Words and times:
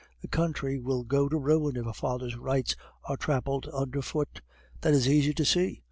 The 0.23 0.27
country 0.27 0.79
will 0.79 1.03
go 1.03 1.29
to 1.29 1.37
ruin 1.37 1.75
if 1.77 1.85
a 1.85 1.93
father's 1.93 2.35
rights 2.35 2.75
are 3.03 3.15
trampled 3.17 3.69
under 3.71 4.01
foot. 4.01 4.41
That 4.81 4.95
is 4.95 5.07
easy 5.07 5.35
to 5.35 5.45
see. 5.45 5.79